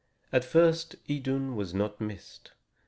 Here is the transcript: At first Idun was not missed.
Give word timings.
At 0.33 0.43
first 0.43 0.95
Idun 1.07 1.55
was 1.55 1.75
not 1.75 2.01
missed. 2.01 2.53